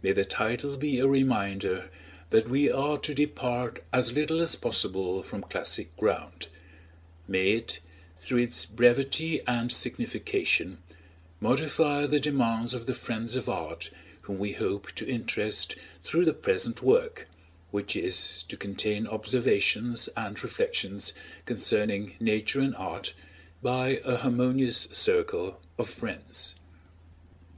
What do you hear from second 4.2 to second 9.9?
as possible from classic ground; may it, through its brevity and